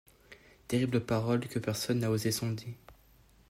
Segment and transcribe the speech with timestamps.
[0.67, 2.75] Terrible parole que personne n’a osé sonder.